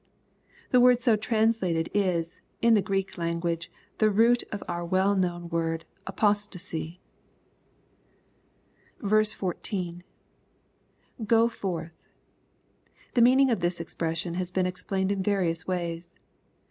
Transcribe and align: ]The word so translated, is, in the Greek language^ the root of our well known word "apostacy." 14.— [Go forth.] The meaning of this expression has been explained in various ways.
]The 0.71 0.79
word 0.79 1.03
so 1.03 1.15
translated, 1.15 1.91
is, 1.93 2.39
in 2.59 2.73
the 2.73 2.81
Greek 2.81 3.11
language^ 3.17 3.67
the 3.99 4.09
root 4.09 4.41
of 4.51 4.63
our 4.67 4.83
well 4.83 5.15
known 5.15 5.47
word 5.47 5.85
"apostacy." 6.07 6.99
14.— 8.99 10.03
[Go 11.27 11.47
forth.] 11.47 12.07
The 13.13 13.21
meaning 13.21 13.51
of 13.51 13.59
this 13.59 13.79
expression 13.79 14.33
has 14.41 14.49
been 14.49 14.65
explained 14.65 15.11
in 15.11 15.21
various 15.21 15.67
ways. 15.67 16.09